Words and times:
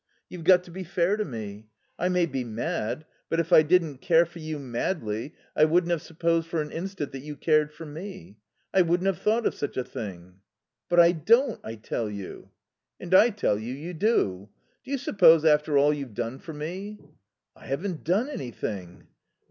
You've 0.29 0.43
got 0.45 0.63
to 0.63 0.71
be 0.71 0.83
fair 0.83 1.15
to 1.15 1.23
me. 1.23 1.67
I 1.99 2.09
may 2.09 2.25
be 2.25 2.43
mad; 2.43 3.05
but 3.29 3.39
if 3.39 3.53
I 3.53 3.61
didn't 3.61 3.99
care 3.99 4.25
for 4.25 4.39
you 4.39 4.57
madly 4.57 5.35
I 5.55 5.65
wouldn't 5.65 5.91
have 5.91 6.01
supposed 6.01 6.47
for 6.47 6.59
an 6.59 6.71
instant 6.71 7.11
that 7.11 7.19
you 7.21 7.35
cared 7.35 7.71
for 7.71 7.85
me. 7.85 8.39
I 8.73 8.81
wouldn't 8.81 9.05
have 9.05 9.19
thought 9.19 9.45
of 9.45 9.53
such 9.53 9.77
a 9.77 9.83
thing." 9.83 10.39
"But 10.89 10.99
I 11.01 11.11
don't, 11.11 11.59
I 11.63 11.75
tell 11.75 12.09
you." 12.09 12.49
"And 12.99 13.13
I 13.13 13.29
tell 13.29 13.59
you, 13.59 13.75
you 13.75 13.93
do. 13.93 14.49
Do 14.83 14.89
you 14.89 14.97
suppose 14.97 15.45
after 15.45 15.77
all 15.77 15.93
you've 15.93 16.15
done 16.15 16.39
for 16.39 16.53
me" 16.53 16.97
"I 17.55 17.67
haven't 17.67 18.03
done 18.03 18.27
anything." 18.27 19.05